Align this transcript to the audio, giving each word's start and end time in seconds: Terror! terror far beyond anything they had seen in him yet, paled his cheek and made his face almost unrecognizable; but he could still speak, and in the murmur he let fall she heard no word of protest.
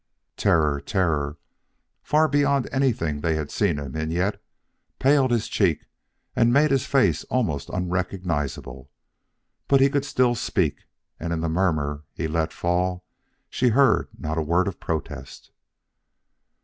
Terror! 0.35 0.79
terror 0.81 1.37
far 2.01 2.27
beyond 2.27 2.67
anything 2.71 3.21
they 3.21 3.35
had 3.35 3.51
seen 3.51 3.77
in 3.77 3.93
him 3.95 4.09
yet, 4.09 4.41
paled 4.97 5.29
his 5.29 5.47
cheek 5.47 5.85
and 6.35 6.51
made 6.51 6.71
his 6.71 6.87
face 6.87 7.23
almost 7.25 7.69
unrecognizable; 7.69 8.89
but 9.67 9.79
he 9.79 9.91
could 9.91 10.03
still 10.03 10.33
speak, 10.33 10.85
and 11.19 11.31
in 11.31 11.41
the 11.41 11.49
murmur 11.49 12.01
he 12.15 12.27
let 12.27 12.51
fall 12.51 13.03
she 13.47 13.67
heard 13.69 14.07
no 14.17 14.33
word 14.41 14.67
of 14.67 14.79
protest. 14.79 15.51